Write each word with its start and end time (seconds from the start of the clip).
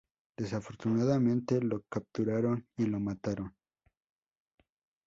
Desafortunadamente 0.35 1.61
le 1.63 1.81
capturaron 1.87 2.67
y 2.75 2.87
lo 2.87 2.99
mataron. 2.99 3.55